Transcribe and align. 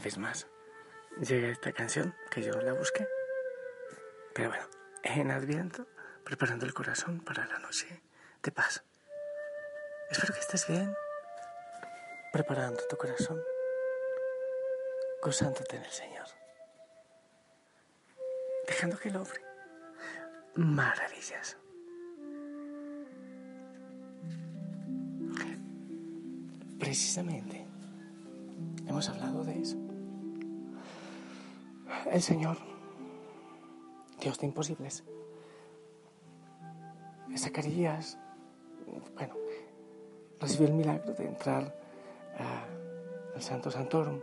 vez 0.00 0.18
más 0.18 0.46
llega 1.20 1.48
esta 1.48 1.72
canción 1.72 2.14
que 2.30 2.42
yo 2.42 2.52
la 2.52 2.72
busqué. 2.72 3.06
Pero 4.34 4.50
bueno, 4.50 4.64
en 5.02 5.30
Adviento, 5.30 5.86
preparando 6.24 6.66
el 6.66 6.74
corazón 6.74 7.20
para 7.20 7.46
la 7.46 7.58
noche 7.58 8.02
de 8.42 8.52
paz. 8.52 8.84
Espero 10.10 10.34
que 10.34 10.40
estés 10.40 10.66
bien, 10.66 10.94
preparando 12.32 12.82
tu 12.88 12.96
corazón, 12.96 13.40
gozándote 15.22 15.76
en 15.76 15.84
el 15.84 15.90
Señor, 15.90 16.26
dejando 18.66 18.98
que 18.98 19.08
el 19.08 19.16
hombre 19.16 19.40
maravillas. 20.54 21.56
Precisamente 26.78 27.66
hemos 28.86 29.08
hablado 29.08 29.44
de 29.44 29.60
eso. 29.60 29.89
El 32.10 32.22
Señor, 32.22 32.56
Dios 34.20 34.38
de 34.38 34.46
imposibles, 34.46 35.04
Zacarías, 37.36 38.18
bueno, 39.14 39.34
recibió 40.40 40.66
el 40.68 40.74
milagro 40.74 41.14
de 41.14 41.26
entrar 41.26 41.74
al 43.34 43.42
Santo 43.42 43.70
Santorum, 43.70 44.20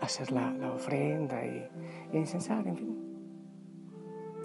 hacer 0.00 0.30
la, 0.32 0.52
ofrenda 0.74 1.44
y, 1.44 1.68
y 2.12 2.16
incensar, 2.16 2.66
en 2.66 2.76
fin. 2.76 3.04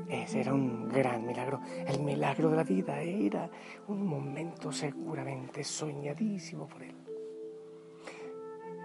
Ese 0.09 0.41
era 0.41 0.53
un 0.53 0.89
gran 0.89 1.25
milagro. 1.25 1.61
El 1.85 2.01
milagro 2.01 2.49
de 2.49 2.55
la 2.55 2.63
vida 2.63 2.99
era 3.01 3.49
un 3.87 4.07
momento 4.07 4.71
seguramente 4.71 5.63
soñadísimo 5.63 6.67
por 6.67 6.81
él. 6.81 6.95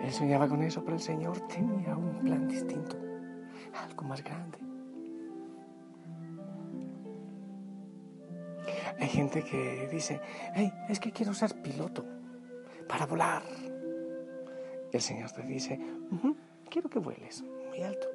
Él 0.03 0.13
soñaba 0.13 0.47
con 0.49 0.63
eso, 0.63 0.85
pero 0.85 0.97
el 0.97 1.03
Señor 1.03 1.41
tenía 1.47 1.97
un 1.97 2.21
plan 2.21 2.47
distinto, 2.47 2.97
algo 3.77 4.05
más 4.05 4.23
grande. 4.23 4.59
Hay 8.99 9.09
gente 9.09 9.43
que 9.45 9.89
dice, 9.91 10.21
hey, 10.55 10.73
es 10.89 11.01
que 11.01 11.13
quiero 11.13 11.35
ser 11.35 11.61
piloto 11.63 12.05
para 12.89 13.07
volar. 13.07 13.43
El 14.93 15.01
Señor 15.01 15.31
te 15.33 15.43
dice, 15.43 15.79
quiero 16.71 16.89
que 16.89 16.99
vueles 16.99 17.43
muy 17.69 17.83
alto, 17.83 18.07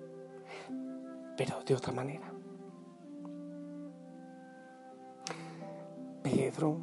pero 1.38 1.62
de 1.64 1.76
otra 1.76 1.92
manera. 1.92 2.32
Pedro, 6.24 6.80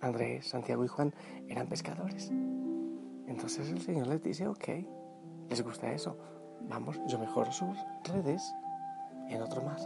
Andrés, 0.00 0.46
Santiago 0.46 0.84
y 0.84 0.88
Juan 0.88 1.14
eran 1.48 1.66
pescadores. 1.66 2.30
Entonces 3.26 3.70
el 3.70 3.80
Señor 3.80 4.06
les 4.06 4.22
dice, 4.22 4.48
ok, 4.48 4.68
les 5.48 5.62
gusta 5.62 5.92
eso, 5.92 6.16
vamos, 6.68 7.00
yo 7.06 7.18
mejoro 7.18 7.50
sus 7.52 7.76
redes 8.04 8.54
en 9.28 9.42
otro 9.42 9.62
mar. 9.62 9.80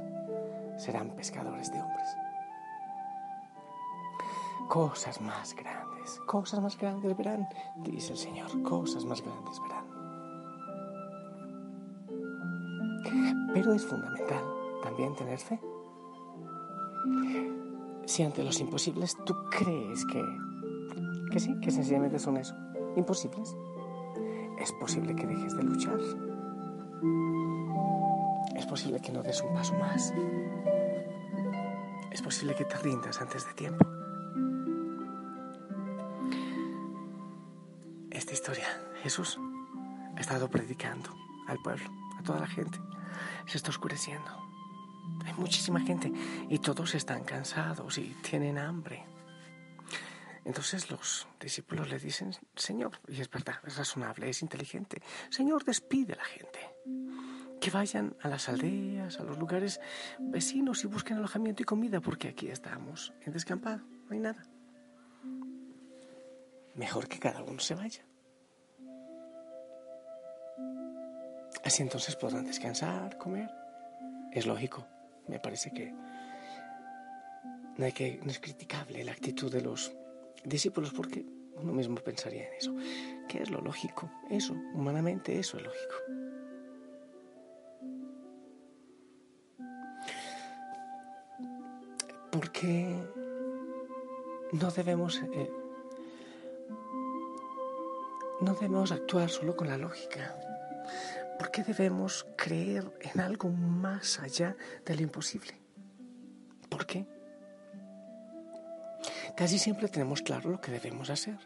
Serán 0.77 1.11
pescadores 1.11 1.72
de 1.72 1.81
hombres. 1.81 2.16
Cosas 4.69 5.20
más 5.20 5.54
grandes, 5.54 6.21
cosas 6.26 6.60
más 6.60 6.78
grandes 6.78 7.16
verán, 7.16 7.48
dice 7.76 8.12
el 8.12 8.19
Señor, 8.19 8.62
cosas 8.62 9.04
más 9.04 9.22
grandes 9.22 9.60
verán. 9.60 9.84
Pero 13.53 13.72
es 13.72 13.84
fundamental 13.84 14.43
también 14.82 15.15
tener 15.15 15.38
fe. 15.38 15.60
Si 18.06 18.22
ante 18.22 18.43
los 18.43 18.59
imposibles 18.60 19.16
tú 19.25 19.34
crees 19.50 20.04
que, 20.06 20.22
que 21.31 21.41
sí, 21.41 21.54
que 21.60 21.71
sencillamente 21.71 22.19
son 22.19 22.37
eso, 22.37 22.54
imposibles, 22.97 23.56
es 24.59 24.72
posible 24.72 25.15
que 25.15 25.27
dejes 25.27 25.56
de 25.56 25.62
luchar. 25.62 25.98
Es 28.56 28.66
posible 28.66 29.00
que 29.00 29.12
no 29.12 29.22
des 29.22 29.41
un 29.42 29.54
paso 29.54 29.75
más. 29.75 30.12
Es 32.10 32.22
posible 32.22 32.54
que 32.54 32.65
te 32.65 32.76
rindas 32.78 33.20
antes 33.20 33.47
de 33.47 33.53
tiempo. 33.54 33.84
Esta 38.10 38.32
historia, 38.32 38.66
Jesús 39.03 39.38
ha 40.16 40.20
estado 40.20 40.48
predicando 40.48 41.10
al 41.48 41.59
pueblo, 41.59 41.91
a 42.19 42.22
toda 42.22 42.41
la 42.41 42.47
gente. 42.47 42.78
Se 43.47 43.56
está 43.59 43.71
oscureciendo. 43.71 44.31
Hay 45.25 45.34
muchísima 45.34 45.81
gente 45.81 46.12
y 46.48 46.59
todos 46.59 46.94
están 46.94 47.25
cansados 47.25 47.98
y 47.98 48.15
tienen 48.22 48.59
hambre. 48.59 49.04
Entonces 50.44 50.91
los 50.91 51.26
discípulos 51.41 51.88
le 51.88 51.98
dicen, 51.98 52.34
Señor, 52.54 53.00
y 53.09 53.21
es 53.21 53.31
verdad, 53.31 53.60
es 53.66 53.76
razonable, 53.76 54.28
es 54.28 54.42
inteligente, 54.42 55.03
Señor, 55.31 55.65
despide 55.65 56.12
a 56.12 56.16
la 56.16 56.25
gente. 56.25 56.73
Que 57.64 57.70
vayan 57.70 58.14
a 58.20 58.28
las 58.28 58.50
aldeas, 58.50 59.19
a 59.20 59.22
los 59.22 59.38
lugares 59.38 59.80
vecinos 60.19 60.84
y 60.84 60.86
busquen 60.86 61.16
alojamiento 61.16 61.62
y 61.62 61.64
comida, 61.64 61.98
porque 61.98 62.28
aquí 62.28 62.48
estamos 62.48 63.14
en 63.22 63.32
descampado, 63.32 63.78
no 63.78 64.10
hay 64.10 64.20
nada. 64.20 64.44
Mejor 66.74 67.08
que 67.08 67.19
cada 67.19 67.42
uno 67.42 67.58
se 67.60 67.74
vaya. 67.74 68.04
Así 71.64 71.82
entonces 71.82 72.16
podrán 72.16 72.44
descansar, 72.44 73.16
comer. 73.16 73.50
Es 74.30 74.44
lógico, 74.44 74.86
me 75.26 75.41
parece 75.41 75.70
que 75.70 75.91
no, 77.78 77.84
hay 77.86 77.92
que, 77.92 78.20
es 78.26 78.41
criticable 78.41 79.03
la 79.04 79.12
actitud 79.12 79.50
de 79.50 79.62
los 79.62 79.91
discípulos 80.44 80.92
porque 80.92 81.24
uno 81.56 81.72
mismo 81.72 81.94
pensaría 81.94 82.47
en 82.47 82.54
eso. 82.58 82.76
¿Qué 83.26 83.41
es 83.41 83.48
lo 83.48 83.62
lógico? 83.62 84.10
Eso, 84.28 84.53
humanamente 84.74 85.38
eso 85.38 85.56
es 85.56 85.62
lógico. 85.62 86.23
Porque 92.34 93.00
no 94.50 94.71
debemos 94.72 95.22
eh, 95.22 95.53
no 98.41 98.55
debemos 98.55 98.91
actuar 98.91 99.31
solo 99.31 99.55
con 99.55 99.69
la 99.69 99.78
lógica. 99.78 100.37
¿Por 101.39 101.53
qué 101.53 101.62
debemos 101.62 102.27
creer 102.37 102.91
en 103.03 103.21
algo 103.21 103.50
más 103.50 104.19
allá 104.19 104.56
de 104.84 104.97
lo 104.97 105.03
imposible? 105.03 105.55
¿Por 106.69 106.87
qué? 106.87 107.06
Casi 109.37 109.61
siempre 109.61 109.87
tenemos 109.87 110.21
claro 110.21 110.51
lo 110.51 110.61
que 110.61 110.72
debemos 110.72 111.11
hacer. 111.11 111.39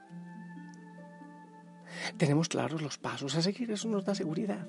Tenemos 2.17 2.49
claros 2.49 2.81
los 2.81 2.97
pasos 2.97 3.37
a 3.37 3.43
seguir, 3.43 3.71
eso 3.71 3.89
nos 3.89 4.07
da 4.07 4.15
seguridad. 4.15 4.67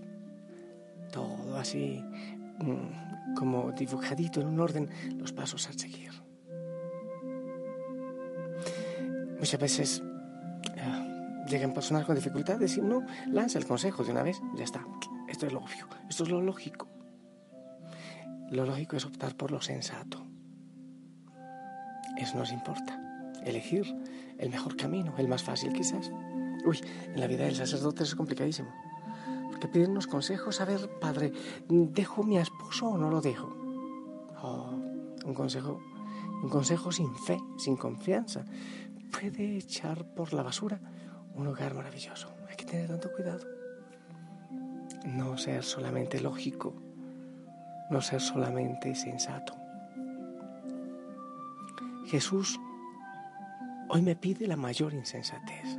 Todo 1.14 1.58
así 1.58 2.04
como 3.36 3.72
dibujadito 3.72 4.42
en 4.42 4.48
un 4.48 4.60
orden, 4.60 4.90
los 5.18 5.32
pasos 5.34 5.68
a 5.70 5.74
seguir. 5.74 6.12
Muchas 9.40 9.60
veces 9.60 10.04
eh, 10.76 11.46
llegan 11.48 11.74
personas 11.74 12.06
con 12.06 12.16
dificultades 12.16 12.76
y 12.78 12.82
uno 12.82 13.06
lanza 13.28 13.58
el 13.58 13.66
consejo 13.66 14.04
de 14.04 14.12
una 14.12 14.24
vez, 14.24 14.42
ya 14.56 14.64
está. 14.64 14.86
Esto 15.28 15.48
es 15.48 15.54
lo 15.54 15.60
obvio, 15.60 15.88
esto 16.10 16.24
es 16.24 16.30
lo 16.30 16.42
lógico. 16.42 16.88
Lo 18.52 18.66
lógico 18.66 18.98
es 18.98 19.06
optar 19.06 19.36
por 19.36 19.52
lo 19.52 19.62
sensato. 19.62 20.26
Eso 22.18 22.38
nos 22.38 22.52
importa 22.52 23.00
elegir 23.46 23.86
el 24.38 24.50
mejor 24.50 24.76
camino, 24.76 25.14
el 25.18 25.28
más 25.28 25.44
fácil 25.44 25.72
quizás. 25.72 26.12
Uy, 26.66 26.80
en 27.06 27.20
la 27.20 27.28
vida 27.28 27.46
del 27.46 27.56
sacerdote 27.56 28.04
es 28.04 28.16
complicadísimo. 28.16 28.70
Porque 29.60 29.74
pedirnos 29.74 30.08
consejos, 30.08 30.62
a 30.62 30.66
ver, 30.66 30.90
padre, 31.02 31.34
¿dejo 31.68 32.24
mi 32.24 32.38
esposo 32.38 32.88
o 32.88 32.98
no 32.98 33.10
lo 33.10 33.20
dejo? 33.20 33.54
Oh, 34.42 34.70
un 35.26 35.34
consejo, 35.34 35.82
un 36.42 36.50
consejo 36.50 36.94
sin 36.94 37.14
fe, 37.14 37.38
sin 37.58 37.76
confianza, 37.76 38.46
puede 39.12 39.58
echar 39.58 40.06
por 40.06 40.32
la 40.32 40.44
basura 40.44 40.80
un 41.36 41.44
lugar 41.44 41.74
maravilloso. 41.74 42.30
Hay 42.50 42.56
que 42.56 42.64
tener 42.64 42.88
tanto 42.88 43.12
cuidado. 43.12 43.46
No 45.04 45.38
ser 45.38 45.62
solamente 45.66 46.22
lógico, 46.22 46.74
no 47.90 48.02
ser 48.02 48.22
solamente 48.22 48.96
sensato. 48.96 49.56
Jesús 52.06 52.58
Hoy 53.92 54.04
me 54.04 54.16
pide 54.16 54.46
la 54.46 54.56
mayor 54.56 54.94
insensatez. 54.94 55.79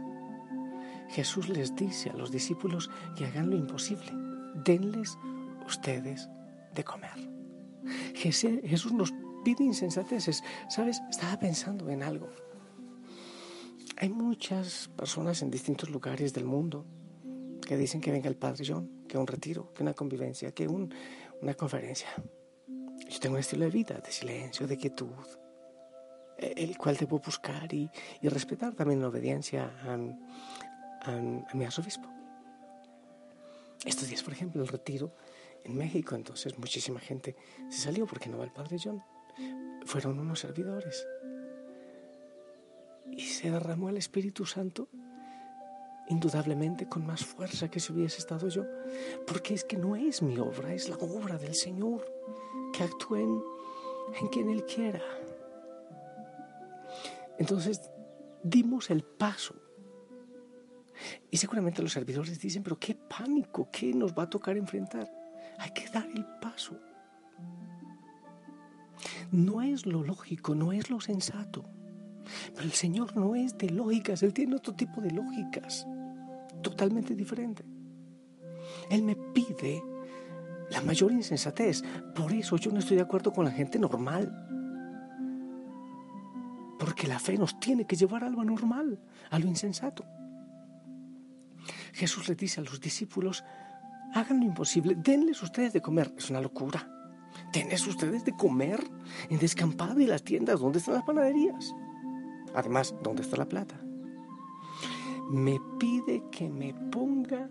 Jesús 1.10 1.48
les 1.48 1.74
dice 1.74 2.10
a 2.10 2.14
los 2.14 2.30
discípulos 2.30 2.90
que 3.16 3.26
hagan 3.26 3.50
lo 3.50 3.56
imposible. 3.56 4.10
Denles 4.64 5.18
ustedes 5.66 6.28
de 6.74 6.84
comer. 6.84 7.30
Jesús 8.14 8.92
nos 8.92 9.12
pide 9.44 9.64
insensateces. 9.64 10.42
¿Sabes? 10.68 11.00
Estaba 11.10 11.38
pensando 11.38 11.88
en 11.88 12.02
algo. 12.02 12.28
Hay 13.96 14.08
muchas 14.08 14.88
personas 14.96 15.42
en 15.42 15.50
distintos 15.50 15.90
lugares 15.90 16.32
del 16.32 16.44
mundo 16.44 16.86
que 17.66 17.76
dicen 17.76 18.00
que 18.00 18.10
venga 18.10 18.28
el 18.28 18.36
Padre 18.36 18.64
John, 18.66 19.04
que 19.06 19.18
un 19.18 19.26
retiro, 19.26 19.72
que 19.74 19.82
una 19.82 19.94
convivencia, 19.94 20.52
que 20.52 20.66
una 20.66 21.54
conferencia. 21.54 22.08
Yo 23.08 23.20
tengo 23.20 23.34
un 23.34 23.40
estilo 23.40 23.64
de 23.64 23.70
vida 23.70 23.98
de 23.98 24.10
silencio, 24.10 24.66
de 24.66 24.76
quietud, 24.76 25.26
el 26.38 26.78
cual 26.78 26.96
debo 26.96 27.18
buscar 27.18 27.72
y, 27.74 27.90
respetar 28.22 28.74
también 28.74 29.00
la 29.00 29.08
obediencia 29.08 29.72
a, 29.84 29.98
mi 31.54 31.64
arzobispo. 31.64 32.08
Estos 33.84 34.08
días, 34.08 34.22
por 34.22 34.32
ejemplo, 34.32 34.62
el 34.62 34.68
retiro 34.68 35.14
en 35.64 35.76
México, 35.76 36.14
entonces 36.14 36.58
muchísima 36.58 37.00
gente 37.00 37.36
se 37.70 37.78
salió 37.78 38.06
porque 38.06 38.28
no 38.28 38.38
va 38.38 38.44
el 38.44 38.52
Padre 38.52 38.76
John. 38.82 39.02
Fueron 39.86 40.18
unos 40.18 40.40
servidores. 40.40 41.06
Y 43.10 43.22
se 43.22 43.50
derramó 43.50 43.88
el 43.88 43.96
Espíritu 43.96 44.44
Santo 44.44 44.88
indudablemente 46.08 46.88
con 46.88 47.06
más 47.06 47.24
fuerza 47.24 47.70
que 47.70 47.78
si 47.78 47.92
hubiese 47.92 48.18
estado 48.18 48.48
yo, 48.48 48.64
porque 49.26 49.54
es 49.54 49.64
que 49.64 49.76
no 49.76 49.94
es 49.94 50.22
mi 50.22 50.38
obra, 50.38 50.74
es 50.74 50.88
la 50.88 50.96
obra 50.96 51.38
del 51.38 51.54
Señor 51.54 52.04
que 52.72 52.82
actúa 52.82 53.20
en, 53.20 53.40
en 54.20 54.28
quien 54.28 54.50
Él 54.50 54.64
quiera. 54.64 55.00
Entonces 57.38 57.80
dimos 58.42 58.90
el 58.90 59.04
paso. 59.04 59.54
Y 61.30 61.36
seguramente 61.36 61.82
los 61.82 61.92
servidores 61.92 62.40
dicen, 62.40 62.62
pero 62.62 62.78
qué 62.78 62.94
pánico, 62.94 63.68
¿qué 63.70 63.94
nos 63.94 64.12
va 64.12 64.24
a 64.24 64.30
tocar 64.30 64.56
enfrentar? 64.56 65.10
Hay 65.58 65.70
que 65.72 65.88
dar 65.88 66.06
el 66.14 66.24
paso. 66.40 66.78
No 69.30 69.62
es 69.62 69.86
lo 69.86 70.02
lógico, 70.02 70.54
no 70.54 70.72
es 70.72 70.90
lo 70.90 71.00
sensato. 71.00 71.64
Pero 72.54 72.64
el 72.64 72.72
Señor 72.72 73.16
no 73.16 73.34
es 73.34 73.56
de 73.56 73.70
lógicas, 73.70 74.22
Él 74.22 74.32
tiene 74.32 74.56
otro 74.56 74.74
tipo 74.74 75.00
de 75.00 75.10
lógicas, 75.10 75.86
totalmente 76.62 77.14
diferente. 77.14 77.64
Él 78.90 79.02
me 79.02 79.16
pide 79.16 79.82
la 80.70 80.82
mayor 80.82 81.12
insensatez. 81.12 81.82
Por 82.14 82.32
eso 82.32 82.56
yo 82.56 82.70
no 82.72 82.78
estoy 82.78 82.96
de 82.96 83.02
acuerdo 83.02 83.32
con 83.32 83.44
la 83.44 83.50
gente 83.50 83.78
normal. 83.78 84.46
Porque 86.78 87.06
la 87.06 87.18
fe 87.18 87.36
nos 87.36 87.58
tiene 87.60 87.86
que 87.86 87.96
llevar 87.96 88.24
a 88.24 88.30
lo 88.30 88.42
normal, 88.44 89.00
a 89.30 89.38
lo 89.38 89.46
insensato. 89.46 90.04
Jesús 92.00 92.30
le 92.30 92.34
dice 92.34 92.62
a 92.62 92.64
los 92.64 92.80
discípulos, 92.80 93.44
hagan 94.14 94.40
lo 94.40 94.46
imposible, 94.46 94.94
denles 94.94 95.42
ustedes 95.42 95.74
de 95.74 95.82
comer. 95.82 96.14
Es 96.16 96.30
una 96.30 96.40
locura. 96.40 96.88
Denles 97.52 97.86
ustedes 97.86 98.24
de 98.24 98.34
comer 98.34 98.82
en 99.28 99.38
descampado 99.38 100.00
y 100.00 100.06
las 100.06 100.22
tiendas. 100.22 100.60
¿Dónde 100.60 100.78
están 100.78 100.94
las 100.94 101.04
panaderías? 101.04 101.74
Además, 102.54 102.94
¿dónde 103.02 103.20
está 103.20 103.36
la 103.36 103.44
plata? 103.44 103.78
Me 105.28 105.60
pide 105.78 106.22
que 106.32 106.48
me 106.48 106.72
ponga 106.72 107.50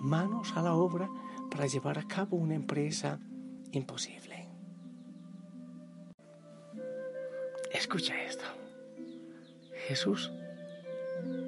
manos 0.00 0.54
a 0.56 0.62
la 0.62 0.74
obra 0.74 1.08
para 1.48 1.66
llevar 1.66 1.96
a 1.96 2.08
cabo 2.08 2.36
una 2.36 2.56
empresa 2.56 3.20
imposible. 3.70 4.48
Escucha 7.72 8.20
esto. 8.24 8.44
Jesús 9.86 10.32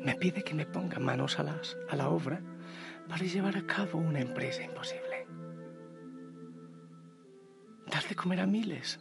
me 0.04 0.14
pide 0.14 0.42
que 0.42 0.54
me 0.54 0.66
ponga 0.66 0.98
manos 0.98 1.38
a, 1.38 1.42
las, 1.42 1.76
a 1.88 1.96
la 1.96 2.08
obra 2.08 2.40
para 3.08 3.24
llevar 3.24 3.56
a 3.56 3.66
cabo 3.66 3.98
una 3.98 4.20
empresa 4.20 4.62
imposible. 4.62 5.26
Dar 7.86 8.06
de 8.08 8.14
comer 8.14 8.40
a 8.40 8.46
miles 8.46 8.98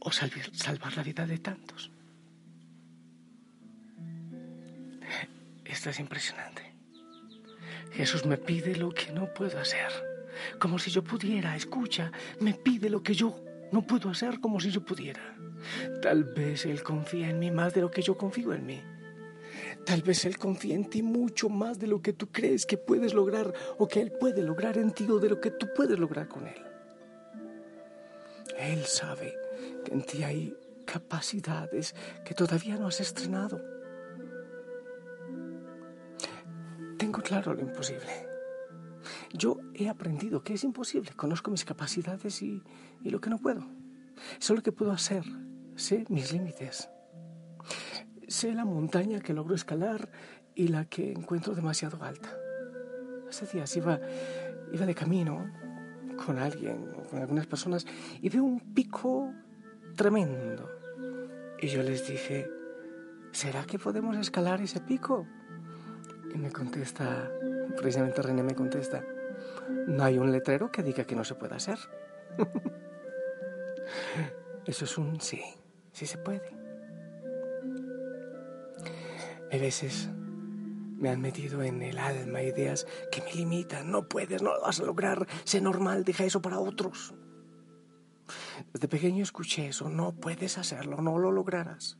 o 0.00 0.12
salvar, 0.12 0.54
salvar 0.54 0.96
la 0.96 1.02
vida 1.02 1.26
de 1.26 1.38
tantos. 1.38 1.90
Esto 5.64 5.90
es 5.90 6.00
impresionante. 6.00 6.74
Jesús 7.92 8.24
me 8.24 8.36
pide 8.36 8.76
lo 8.76 8.90
que 8.90 9.12
no 9.12 9.32
puedo 9.32 9.58
hacer, 9.58 9.90
como 10.58 10.78
si 10.78 10.90
yo 10.90 11.02
pudiera. 11.02 11.56
Escucha, 11.56 12.10
me 12.40 12.54
pide 12.54 12.90
lo 12.90 13.02
que 13.02 13.14
yo 13.14 13.47
no 13.72 13.86
puedo 13.86 14.10
hacer 14.10 14.40
como 14.40 14.60
si 14.60 14.70
yo 14.70 14.84
pudiera. 14.84 15.36
Tal 16.02 16.24
vez 16.24 16.66
Él 16.66 16.82
confía 16.82 17.28
en 17.30 17.38
mí 17.38 17.50
más 17.50 17.74
de 17.74 17.80
lo 17.80 17.90
que 17.90 18.02
yo 18.02 18.16
confío 18.16 18.52
en 18.52 18.66
mí. 18.66 18.82
Tal 19.84 20.02
vez 20.02 20.24
Él 20.24 20.38
confía 20.38 20.74
en 20.74 20.88
ti 20.88 21.02
mucho 21.02 21.48
más 21.48 21.78
de 21.78 21.86
lo 21.86 22.02
que 22.02 22.12
tú 22.12 22.28
crees 22.28 22.66
que 22.66 22.78
puedes 22.78 23.14
lograr 23.14 23.52
o 23.78 23.88
que 23.88 24.00
Él 24.00 24.12
puede 24.12 24.42
lograr 24.42 24.78
en 24.78 24.92
ti 24.92 25.06
o 25.10 25.18
de 25.18 25.30
lo 25.30 25.40
que 25.40 25.50
tú 25.50 25.68
puedes 25.74 25.98
lograr 25.98 26.28
con 26.28 26.46
Él. 26.46 26.62
Él 28.58 28.84
sabe 28.84 29.34
que 29.84 29.92
en 29.94 30.02
ti 30.02 30.22
hay 30.24 30.56
capacidades 30.84 31.94
que 32.24 32.34
todavía 32.34 32.76
no 32.76 32.86
has 32.86 33.00
estrenado. 33.00 33.60
Tengo 36.98 37.20
claro 37.22 37.54
lo 37.54 37.60
imposible. 37.60 38.27
Yo 39.32 39.58
he 39.74 39.88
aprendido 39.88 40.42
que 40.42 40.54
es 40.54 40.64
imposible. 40.64 41.10
Conozco 41.16 41.50
mis 41.50 41.64
capacidades 41.64 42.42
y, 42.42 42.62
lo 43.02 43.20
que 43.20 43.30
no 43.30 43.38
puedo. 43.38 43.64
Sé 44.38 44.54
lo 44.54 44.62
que 44.62 44.72
puedo 44.72 44.92
hacer. 44.92 45.24
Sé 45.76 46.04
mis 46.08 46.32
límites. 46.32 46.88
Sé 48.26 48.54
la 48.54 48.64
montaña 48.64 49.20
que 49.20 49.32
logro 49.32 49.54
escalar 49.54 50.10
y 50.54 50.68
la 50.68 50.84
que 50.86 51.12
encuentro 51.12 51.54
demasiado 51.54 52.02
alta. 52.02 52.34
Hace 53.28 53.46
días 53.46 53.76
iba, 53.76 54.00
iba 54.72 54.86
de 54.86 54.94
camino 54.94 55.50
con 56.24 56.38
alguien, 56.38 56.84
con 57.10 57.20
algunas 57.20 57.46
personas, 57.46 57.86
y 58.20 58.28
veo 58.28 58.42
un 58.42 58.74
pico 58.74 59.32
tremendo. 59.94 60.68
Y 61.60 61.68
yo 61.68 61.82
les 61.82 62.06
dije, 62.08 62.50
¿será 63.30 63.64
que 63.64 63.78
podemos 63.78 64.16
escalar 64.16 64.60
ese 64.60 64.80
pico? 64.80 65.26
Y 66.34 66.38
me 66.38 66.50
contesta, 66.50 67.30
precisamente 67.76 68.22
René 68.22 68.42
me 68.42 68.54
contesta, 68.54 69.04
no 69.86 70.04
hay 70.04 70.18
un 70.18 70.32
letrero 70.32 70.70
que 70.70 70.82
diga 70.82 71.04
que 71.04 71.16
no 71.16 71.24
se 71.24 71.34
puede 71.34 71.54
hacer. 71.54 71.78
Eso 74.66 74.84
es 74.84 74.98
un 74.98 75.20
sí, 75.20 75.42
sí 75.92 76.06
se 76.06 76.18
puede. 76.18 76.56
A 79.50 79.56
veces 79.56 80.10
me 80.98 81.08
han 81.08 81.20
metido 81.20 81.62
en 81.62 81.80
el 81.80 81.98
alma 81.98 82.42
ideas 82.42 82.86
que 83.10 83.22
me 83.22 83.32
limitan. 83.32 83.90
No 83.90 84.08
puedes, 84.08 84.42
no 84.42 84.54
lo 84.54 84.60
vas 84.60 84.80
a 84.80 84.84
lograr. 84.84 85.26
Sé 85.44 85.60
normal, 85.60 86.04
deja 86.04 86.24
eso 86.24 86.42
para 86.42 86.58
otros. 86.58 87.14
Desde 88.72 88.88
pequeño 88.88 89.22
escuché 89.22 89.68
eso. 89.68 89.88
No 89.88 90.12
puedes 90.12 90.58
hacerlo, 90.58 91.00
no 91.00 91.18
lo 91.18 91.32
lograrás. 91.32 91.96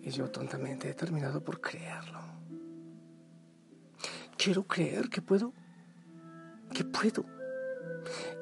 Y 0.00 0.10
yo 0.10 0.30
tontamente 0.30 0.90
he 0.90 0.94
terminado 0.94 1.42
por 1.42 1.60
creerlo. 1.60 2.20
Quiero 4.36 4.64
creer 4.64 5.08
que 5.08 5.22
puedo, 5.22 5.54
que 6.74 6.84
puedo. 6.84 7.24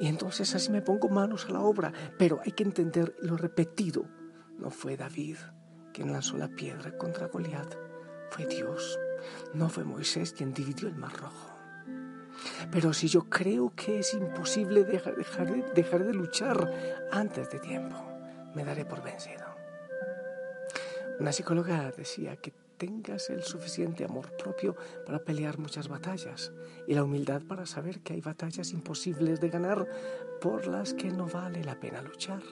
Y 0.00 0.08
entonces 0.08 0.52
así 0.56 0.72
me 0.72 0.82
pongo 0.82 1.08
manos 1.08 1.46
a 1.46 1.52
la 1.52 1.60
obra. 1.60 1.92
Pero 2.18 2.40
hay 2.44 2.50
que 2.50 2.64
entender 2.64 3.14
lo 3.20 3.36
repetido. 3.36 4.04
No 4.58 4.70
fue 4.70 4.96
David 4.96 5.36
quien 5.92 6.12
lanzó 6.12 6.36
la 6.36 6.48
piedra 6.48 6.96
contra 6.96 7.28
Goliat 7.28 7.76
fue 8.30 8.46
Dios, 8.46 8.98
no 9.52 9.68
fue 9.68 9.84
Moisés 9.84 10.32
quien 10.32 10.54
dividió 10.54 10.88
el 10.88 10.96
mar 10.96 11.12
rojo. 11.12 11.50
Pero 12.70 12.94
si 12.94 13.08
yo 13.08 13.28
creo 13.28 13.74
que 13.76 13.98
es 13.98 14.14
imposible 14.14 14.84
dejar, 14.84 15.16
dejar, 15.16 15.74
dejar 15.74 16.04
de 16.04 16.14
luchar 16.14 17.06
antes 17.12 17.50
de 17.50 17.58
tiempo, 17.58 17.96
me 18.54 18.64
daré 18.64 18.86
por 18.86 19.02
vencido. 19.02 19.44
Una 21.20 21.30
psicóloga 21.30 21.92
decía 21.94 22.36
que 22.36 22.54
tengas 22.82 23.30
el 23.30 23.44
suficiente 23.44 24.04
amor 24.04 24.36
propio 24.36 24.74
para 25.06 25.20
pelear 25.20 25.56
muchas 25.56 25.86
batallas 25.86 26.52
y 26.88 26.94
la 26.94 27.04
humildad 27.04 27.40
para 27.42 27.64
saber 27.64 28.00
que 28.00 28.14
hay 28.14 28.20
batallas 28.20 28.72
imposibles 28.72 29.40
de 29.40 29.50
ganar 29.50 29.86
por 30.40 30.66
las 30.66 30.92
que 30.92 31.12
no 31.12 31.28
vale 31.28 31.62
la 31.62 31.78
pena 31.78 32.02
luchar. 32.02 32.42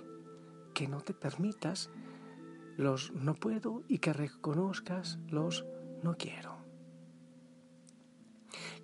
Que 0.72 0.86
no 0.86 1.00
te 1.00 1.14
permitas 1.14 1.90
los 2.76 3.10
no 3.10 3.34
puedo 3.34 3.82
y 3.88 3.98
que 3.98 4.12
reconozcas 4.12 5.18
los 5.30 5.66
no 6.04 6.16
quiero. 6.16 6.58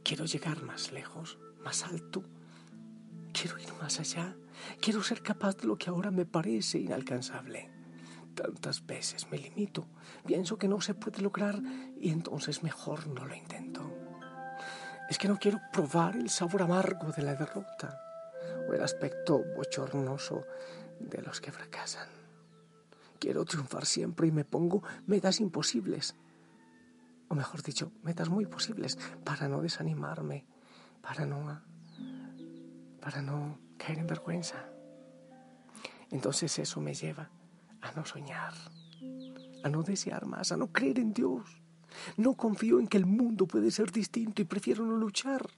Quiero 0.02 0.24
llegar 0.24 0.64
más 0.64 0.90
lejos, 0.90 1.38
más 1.62 1.84
alto. 1.84 2.24
Quiero 3.32 3.56
ir 3.60 3.72
más 3.80 4.00
allá. 4.00 4.36
Quiero 4.80 5.00
ser 5.00 5.22
capaz 5.22 5.58
de 5.58 5.68
lo 5.68 5.78
que 5.78 5.90
ahora 5.90 6.10
me 6.10 6.26
parece 6.26 6.80
inalcanzable. 6.80 7.75
Tantas 8.36 8.86
veces 8.86 9.30
me 9.30 9.38
limito, 9.38 9.86
pienso 10.26 10.58
que 10.58 10.68
no 10.68 10.82
se 10.82 10.92
puede 10.92 11.22
lograr 11.22 11.58
y 11.98 12.10
entonces 12.10 12.62
mejor 12.62 13.06
no 13.06 13.24
lo 13.24 13.34
intento. 13.34 13.90
Es 15.08 15.16
que 15.16 15.26
no 15.26 15.38
quiero 15.38 15.58
probar 15.72 16.16
el 16.16 16.28
sabor 16.28 16.60
amargo 16.60 17.12
de 17.12 17.22
la 17.22 17.34
derrota 17.34 17.98
o 18.68 18.74
el 18.74 18.82
aspecto 18.82 19.42
bochornoso 19.56 20.42
de 21.00 21.22
los 21.22 21.40
que 21.40 21.50
fracasan. 21.50 22.08
Quiero 23.18 23.46
triunfar 23.46 23.86
siempre 23.86 24.26
y 24.26 24.32
me 24.32 24.44
pongo 24.44 24.82
metas 25.06 25.40
imposibles. 25.40 26.14
O 27.28 27.34
mejor 27.34 27.62
dicho, 27.62 27.90
metas 28.02 28.28
muy 28.28 28.44
posibles 28.44 28.98
para 29.24 29.48
no 29.48 29.62
desanimarme, 29.62 30.44
para 31.00 31.24
no, 31.24 31.62
para 33.00 33.22
no 33.22 33.58
caer 33.78 34.00
en 34.00 34.06
vergüenza. 34.06 34.68
Entonces 36.10 36.58
eso 36.58 36.82
me 36.82 36.92
lleva 36.92 37.30
no 37.96 38.04
soñar, 38.04 38.54
a 39.64 39.68
no 39.68 39.82
desear 39.82 40.26
más, 40.26 40.52
a 40.52 40.56
no 40.56 40.68
creer 40.68 41.00
en 41.00 41.12
Dios. 41.12 41.62
No 42.16 42.34
confío 42.34 42.78
en 42.78 42.86
que 42.86 42.98
el 42.98 43.06
mundo 43.06 43.46
puede 43.46 43.70
ser 43.70 43.90
distinto 43.90 44.42
y 44.42 44.44
prefiero 44.44 44.84
no 44.84 44.96
luchar. 44.96 45.48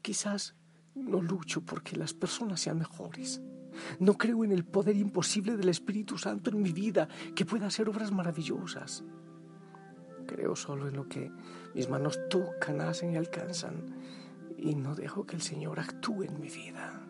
Quizás 0.00 0.54
no 0.94 1.20
lucho 1.20 1.62
porque 1.62 1.96
las 1.96 2.14
personas 2.14 2.60
sean 2.60 2.78
mejores 2.78 3.42
no 3.98 4.16
creo 4.16 4.44
en 4.44 4.52
el 4.52 4.64
poder 4.64 4.96
imposible 4.96 5.56
del 5.56 5.68
Espíritu 5.68 6.18
Santo 6.18 6.50
en 6.50 6.62
mi 6.62 6.72
vida 6.72 7.08
que 7.34 7.44
pueda 7.44 7.66
hacer 7.66 7.88
obras 7.88 8.12
maravillosas. 8.12 9.04
Creo 10.26 10.56
solo 10.56 10.88
en 10.88 10.96
lo 10.96 11.08
que 11.08 11.30
mis 11.74 11.88
manos 11.88 12.18
tocan, 12.30 12.80
hacen 12.80 13.12
y 13.12 13.16
alcanzan. 13.16 13.94
Y 14.56 14.74
no 14.74 14.94
dejo 14.94 15.26
que 15.26 15.36
el 15.36 15.42
Señor 15.42 15.80
actúe 15.80 16.24
en 16.24 16.40
mi 16.40 16.48
vida. 16.48 17.03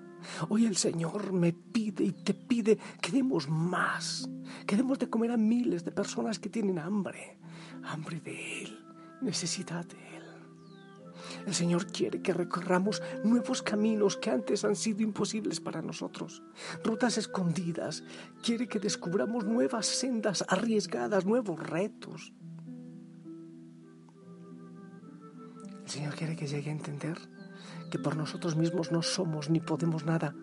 Hoy 0.49 0.67
el 0.67 0.77
Señor 0.77 1.33
me 1.33 1.53
pide 1.53 2.05
y 2.05 2.13
te 2.13 2.35
pide 2.35 2.79
que 3.01 3.13
demos 3.13 3.49
más, 3.49 4.29
que 4.67 4.77
demos 4.77 4.99
de 4.99 5.09
comer 5.09 5.31
a 5.33 5.37
miles 5.37 5.85
de 5.85 5.93
personas 5.93 6.39
que 6.39 6.49
tienen 6.49 6.79
hambre, 6.79 7.39
hambre 7.85 8.21
de 8.21 8.63
Él, 8.63 8.79
necesidad 9.21 9.85
de 9.85 9.97
Él. 9.97 10.15
El 11.47 11.55
Señor 11.55 11.87
quiere 11.87 12.23
que 12.23 12.33
recorramos 12.33 13.03
nuevos 13.23 13.63
caminos 13.63 14.17
que 14.17 14.31
antes 14.31 14.65
han 14.65 14.77
sido 14.77 15.03
imposibles 15.03 15.61
para 15.61 15.83
nosotros, 15.83 16.43
rutas 16.83 17.19
escondidas. 17.19 18.03
Quiere 18.43 18.67
que 18.67 18.79
descubramos 18.79 19.45
nuevas 19.45 19.87
sendas 19.87 20.45
arriesgadas, 20.49 21.27
nuevos 21.27 21.61
retos. 21.61 22.33
El 25.85 25.91
Señor 25.91 26.15
quiere 26.15 26.35
que 26.35 26.47
llegue 26.47 26.71
a 26.71 26.73
entender 26.73 27.19
que 27.95 28.01
por 28.01 28.17
nosotros 28.17 28.57
mismos 28.57 28.91
no 28.91 29.03
somos 29.03 29.51
ni 29.51 29.61
podemos 29.61 30.05
nada. 30.05 30.35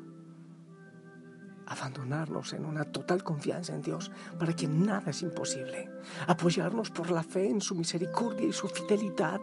Abandonarnos 1.66 2.54
en 2.54 2.64
una 2.64 2.86
total 2.86 3.26
confianza 3.26 3.76
en 3.76 3.82
Dios 3.82 4.10
para 4.40 4.54
que 4.54 4.70
nada 4.70 5.12
es 5.12 5.22
imposible. 5.22 5.90
Apoyarnos 6.28 6.92
por 6.92 7.12
la 7.12 7.24
fe 7.24 7.50
en 7.50 7.60
su 7.60 7.76
misericordia 7.76 8.48
y 8.48 8.54
su 8.54 8.70
fidelidad. 8.70 9.42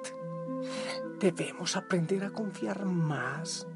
Debemos 1.21 1.77
aprender 1.77 2.25
a 2.25 2.31
confiar 2.31 2.87
más. 2.87 3.67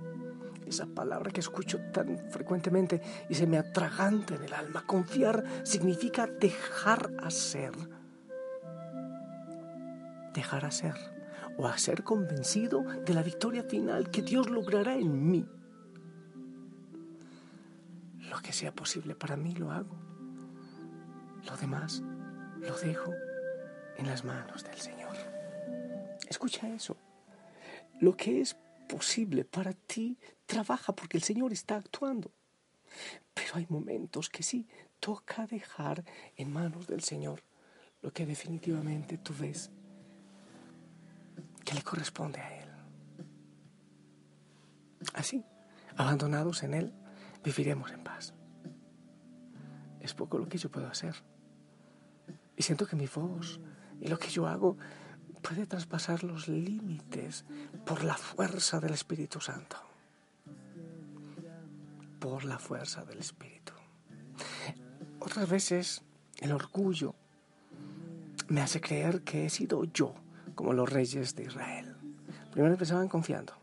Esa 0.65 0.87
palabra 0.87 1.31
que 1.31 1.41
escucho 1.41 1.79
tan 1.93 2.31
frecuentemente 2.31 3.03
y 3.29 3.35
se 3.35 3.47
me 3.47 3.59
atraganta 3.59 4.35
en 4.35 4.45
el 4.45 4.55
alma. 4.55 4.87
Confiar 4.87 5.45
significa 5.63 6.27
dejar 6.27 7.11
hacer. 7.23 7.73
Dejar 10.33 10.65
hacer 10.65 11.12
o 11.59 11.67
a 11.67 11.79
ser 11.79 12.03
convencido 12.03 12.83
de 12.83 13.15
la 13.15 13.23
victoria 13.23 13.63
final 13.65 14.11
que 14.11 14.23
Dios 14.23 14.51
logrará 14.51 14.95
en 14.95 15.31
mí. 15.31 15.47
Lo 18.31 18.41
que 18.41 18.53
sea 18.53 18.75
posible 18.75 19.15
para 19.15 19.37
mí 19.37 19.53
lo 19.55 19.71
hago. 19.71 19.97
Lo 21.47 21.57
demás 21.57 22.03
lo 22.61 22.77
dejo 22.79 23.13
en 23.97 24.07
las 24.07 24.25
manos 24.25 24.65
del 24.65 24.79
Señor. 24.79 25.17
Escucha 26.29 26.69
eso. 26.69 26.97
Lo 28.01 28.17
que 28.17 28.41
es 28.41 28.57
posible 28.89 29.45
para 29.45 29.73
ti, 29.73 30.19
trabaja 30.47 30.95
porque 30.95 31.17
el 31.17 31.23
Señor 31.23 31.53
está 31.53 31.77
actuando. 31.77 32.31
Pero 33.35 33.55
hay 33.55 33.67
momentos 33.69 34.29
que 34.29 34.43
sí, 34.43 34.67
toca 35.01 35.47
dejar 35.47 36.05
en 36.37 36.53
manos 36.53 36.87
del 36.87 37.03
Señor 37.03 37.43
lo 38.03 38.13
que 38.13 38.27
definitivamente 38.27 39.17
tú 39.17 39.33
ves 39.39 39.71
le 41.73 41.83
corresponde 41.83 42.41
a 42.41 42.61
Él. 42.61 42.69
Así, 45.15 45.45
abandonados 45.97 46.63
en 46.63 46.75
Él, 46.75 46.93
viviremos 47.45 47.91
en 47.93 48.05
paz. 48.05 48.35
Es 50.01 50.15
poco 50.15 50.39
lo 50.39 50.49
que 50.49 50.59
yo 50.59 50.71
puedo 50.71 50.89
hacer. 50.89 51.15
Y 52.57 52.63
siento 52.63 52.87
que 52.87 52.97
mi 52.97 53.07
voz 53.07 53.61
y 54.01 54.09
lo 54.09 54.19
que 54.19 54.29
yo 54.29 54.47
hago 54.47 54.77
puede 55.43 55.67
traspasar 55.67 56.25
los 56.25 56.49
límites 56.49 57.45
por 57.85 58.05
la 58.05 58.17
fuerza 58.17 58.81
del 58.81 58.95
Espíritu 58.95 59.41
Santo. 59.41 59.77
Por 62.19 62.45
la 62.45 62.59
fuerza 62.59 63.05
del 63.05 63.19
Espíritu. 63.19 63.73
Otras 65.21 65.49
veces 65.49 66.03
el 66.41 66.53
orgullo 66.53 67.15
me 68.49 68.61
hace 68.61 68.81
creer 68.81 69.23
que 69.23 69.47
he 69.47 69.51
sido 69.51 69.85
yo 69.85 70.15
como 70.55 70.73
los 70.73 70.91
reyes 70.91 71.35
de 71.35 71.45
Israel. 71.45 71.97
Primero 72.51 72.73
empezaban 72.73 73.09
confiando, 73.09 73.55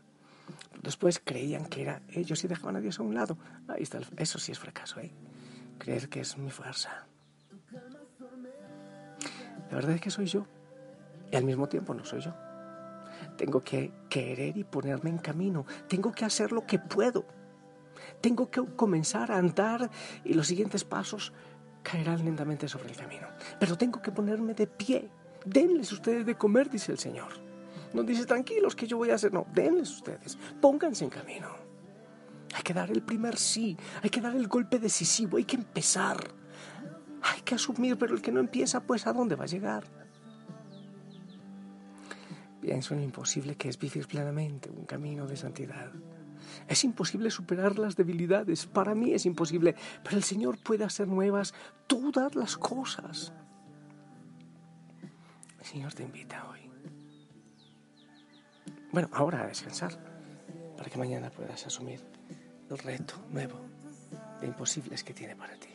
después 0.82 1.20
creían 1.24 1.66
que 1.66 1.82
era 1.82 2.02
ellos 2.08 2.42
y 2.44 2.48
dejaban 2.48 2.76
a 2.76 2.80
Dios 2.80 2.98
a 2.98 3.02
un 3.02 3.14
lado. 3.14 3.36
Ahí 3.68 3.82
está, 3.82 4.00
eso 4.16 4.38
sí 4.38 4.52
es 4.52 4.58
fracaso, 4.58 5.00
¿eh? 5.00 5.12
Creer 5.78 6.08
que 6.08 6.20
es 6.20 6.36
mi 6.36 6.50
fuerza. 6.50 7.06
La 9.70 9.76
verdad 9.76 9.92
es 9.92 10.00
que 10.00 10.10
soy 10.10 10.26
yo 10.26 10.46
y 11.30 11.36
al 11.36 11.44
mismo 11.44 11.68
tiempo 11.68 11.94
no 11.94 12.04
soy 12.04 12.20
yo. 12.20 12.34
Tengo 13.36 13.62
que 13.62 13.92
querer 14.08 14.56
y 14.56 14.64
ponerme 14.64 15.10
en 15.10 15.18
camino. 15.18 15.64
Tengo 15.88 16.12
que 16.12 16.24
hacer 16.24 16.52
lo 16.52 16.66
que 16.66 16.78
puedo. 16.78 17.24
Tengo 18.20 18.50
que 18.50 18.64
comenzar 18.76 19.30
a 19.30 19.38
andar 19.38 19.90
y 20.24 20.34
los 20.34 20.46
siguientes 20.46 20.84
pasos 20.84 21.32
caerán 21.82 22.24
lentamente 22.24 22.68
sobre 22.68 22.90
el 22.90 22.96
camino. 22.96 23.28
Pero 23.58 23.78
tengo 23.78 24.02
que 24.02 24.12
ponerme 24.12 24.54
de 24.54 24.66
pie 24.66 25.08
denles 25.44 25.92
ustedes 25.92 26.26
de 26.26 26.36
comer, 26.36 26.70
dice 26.70 26.92
el 26.92 26.98
Señor. 26.98 27.28
No 27.92 28.02
dice, 28.02 28.24
tranquilos, 28.24 28.76
que 28.76 28.86
yo 28.86 28.96
voy 28.96 29.10
a 29.10 29.14
hacer. 29.14 29.32
No, 29.32 29.46
denles 29.52 29.90
ustedes, 29.90 30.38
pónganse 30.60 31.04
en 31.04 31.10
camino. 31.10 31.48
Hay 32.54 32.62
que 32.62 32.74
dar 32.74 32.90
el 32.90 33.02
primer 33.02 33.36
sí, 33.36 33.76
hay 34.02 34.10
que 34.10 34.20
dar 34.20 34.34
el 34.34 34.48
golpe 34.48 34.78
decisivo, 34.78 35.36
hay 35.36 35.44
que 35.44 35.56
empezar. 35.56 36.16
Hay 37.22 37.42
que 37.42 37.54
asumir, 37.54 37.96
pero 37.96 38.14
el 38.14 38.22
que 38.22 38.32
no 38.32 38.40
empieza, 38.40 38.80
pues 38.80 39.06
¿a 39.06 39.12
dónde 39.12 39.36
va 39.36 39.44
a 39.44 39.48
llegar? 39.48 39.84
Pienso 42.60 42.94
en 42.94 43.00
lo 43.00 43.06
imposible 43.06 43.56
que 43.56 43.68
es 43.68 43.78
vivir 43.78 44.06
plenamente 44.06 44.70
un 44.70 44.84
camino 44.84 45.26
de 45.26 45.36
santidad. 45.36 45.92
Es 46.68 46.84
imposible 46.84 47.30
superar 47.30 47.78
las 47.78 47.96
debilidades, 47.96 48.66
para 48.66 48.94
mí 48.94 49.12
es 49.12 49.26
imposible, 49.26 49.74
pero 50.02 50.16
el 50.16 50.24
Señor 50.24 50.58
puede 50.58 50.84
hacer 50.84 51.08
nuevas 51.08 51.54
todas 51.86 52.34
las 52.34 52.56
cosas. 52.56 53.32
El 55.60 55.66
Señor 55.66 55.94
te 55.94 56.02
invita 56.02 56.48
hoy. 56.48 56.60
Bueno, 58.92 59.08
ahora 59.12 59.42
a 59.42 59.46
descansar, 59.46 59.92
para 60.76 60.90
que 60.90 60.98
mañana 60.98 61.30
puedas 61.30 61.64
asumir 61.66 62.00
el 62.68 62.78
reto 62.78 63.14
nuevo 63.30 63.60
de 64.40 64.46
imposibles 64.46 65.04
que 65.04 65.14
tiene 65.14 65.36
para 65.36 65.54
ti. 65.56 65.68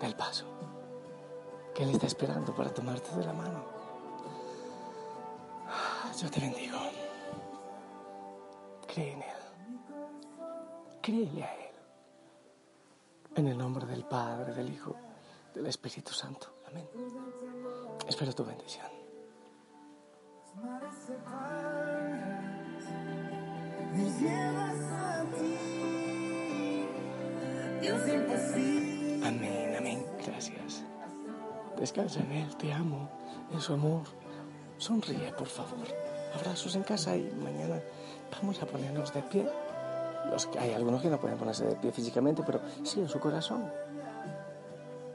Del 0.00 0.14
paso, 0.14 0.44
que 1.74 1.82
Él 1.82 1.90
está 1.90 2.06
esperando 2.06 2.54
para 2.54 2.72
tomarte 2.72 3.14
de 3.16 3.24
la 3.24 3.32
mano. 3.32 3.64
Yo 6.20 6.30
te 6.30 6.40
bendigo. 6.40 6.78
Cree 8.86 9.12
en 9.12 9.22
Él. 9.22 9.28
Créele 11.02 11.44
a 11.44 11.54
Él. 11.54 11.74
En 13.36 13.48
el 13.48 13.58
nombre 13.58 13.86
del 13.86 14.04
Padre, 14.04 14.52
del 14.52 14.72
Hijo, 14.72 14.96
del 15.54 15.66
Espíritu 15.66 16.12
Santo. 16.12 16.54
Amén. 16.66 16.88
Espero 18.08 18.32
tu 18.32 18.44
bendición. 18.44 18.86
Amén. 29.24 30.04
Gracias. 30.26 30.84
Descansa 31.78 32.20
en 32.20 32.32
Él, 32.32 32.56
te 32.56 32.72
amo, 32.72 33.08
en 33.52 33.60
su 33.60 33.72
amor. 33.72 34.02
Sonríe, 34.78 35.32
por 35.32 35.46
favor. 35.46 35.86
Abrazos 36.34 36.74
en 36.76 36.82
casa 36.82 37.16
y 37.16 37.30
mañana 37.42 37.80
vamos 38.32 38.62
a 38.62 38.66
ponernos 38.66 39.12
de 39.14 39.22
pie 39.22 39.48
Los, 40.30 40.48
hay 40.58 40.72
algunos 40.72 41.00
que 41.00 41.08
no 41.08 41.18
pueden 41.18 41.38
ponerse 41.38 41.64
de 41.64 41.76
pie 41.76 41.90
físicamente, 41.90 42.42
pero 42.44 42.60
sí 42.82 43.00
en 43.00 43.08
su 43.08 43.18
corazón. 43.18 43.70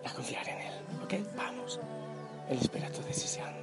A 0.06 0.14
confiar 0.14 0.48
en 0.48 0.62
Él, 0.62 0.74
¿ok? 1.04 1.36
Vamos. 1.38 1.80
Él 2.50 2.58
espera 2.60 2.90
tu 2.90 3.02
decisión. 3.04 3.63